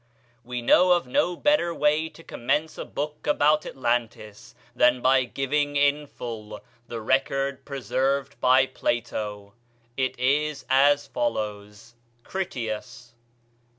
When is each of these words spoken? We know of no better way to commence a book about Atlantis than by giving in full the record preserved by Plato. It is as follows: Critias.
We 0.43 0.63
know 0.63 0.93
of 0.93 1.05
no 1.05 1.35
better 1.35 1.75
way 1.75 2.09
to 2.09 2.23
commence 2.23 2.79
a 2.79 2.85
book 2.85 3.27
about 3.27 3.67
Atlantis 3.67 4.55
than 4.75 4.99
by 4.99 5.25
giving 5.25 5.75
in 5.75 6.07
full 6.07 6.61
the 6.87 6.99
record 6.99 7.65
preserved 7.65 8.39
by 8.41 8.65
Plato. 8.65 9.53
It 9.97 10.17
is 10.17 10.65
as 10.71 11.05
follows: 11.05 11.93
Critias. 12.23 13.13